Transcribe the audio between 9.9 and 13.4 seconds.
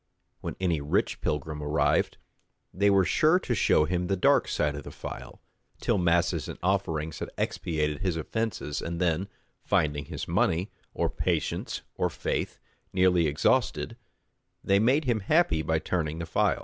his money, or patience, or faith, nearly